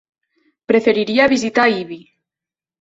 Preferiria 0.71 1.29
visitar 1.35 1.69
Ibi. 1.83 2.03